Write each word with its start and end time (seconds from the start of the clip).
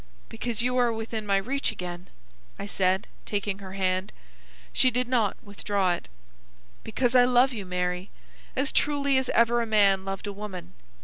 "Because 0.29 0.63
you 0.63 0.77
are 0.77 0.91
within 0.91 1.27
my 1.27 1.37
reach 1.37 1.71
again," 1.71 2.09
I 2.57 2.65
said, 2.65 3.05
taking 3.23 3.59
her 3.59 3.73
hand. 3.73 4.11
She 4.73 4.89
did 4.89 5.07
not 5.07 5.37
withdraw 5.43 5.93
it. 5.93 6.07
"Because 6.83 7.13
I 7.13 7.25
love 7.25 7.53
you, 7.53 7.67
Mary, 7.67 8.09
as 8.55 8.71
truly 8.71 9.19
as 9.19 9.29
ever 9.29 9.61
a 9.61 9.67
man 9.67 10.03
loved 10.03 10.25
a 10.25 10.33
woman. 10.33 10.73